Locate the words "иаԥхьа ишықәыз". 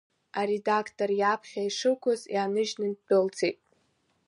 1.15-2.21